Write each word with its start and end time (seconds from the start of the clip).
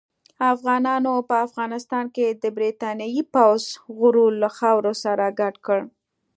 افغانانو 0.53 1.13
په 1.29 1.35
افغانستان 1.47 2.05
کې 2.15 2.27
د 2.41 2.43
برتانیې 2.57 3.23
پوځ 3.33 3.63
غرور 3.97 4.31
له 4.43 4.49
خاورو 4.57 4.93
سره 5.03 5.25
ګډ 5.39 5.55
کړ. 5.65 5.79